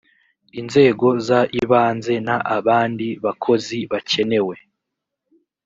[0.59, 1.27] inzego z
[1.61, 4.55] ibanze n abandi bakozi bakenewe